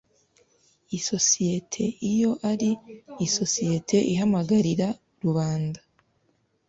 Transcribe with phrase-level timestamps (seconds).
[0.97, 2.69] Isosiyete iyo ari
[3.27, 4.87] isosiyete ihamagarira
[5.23, 5.79] rubanda